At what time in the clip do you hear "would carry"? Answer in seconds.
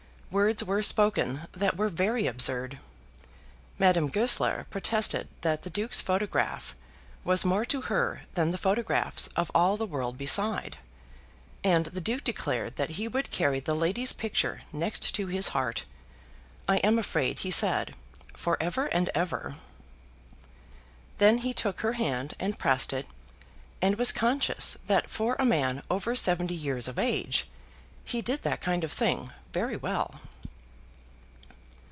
13.09-13.59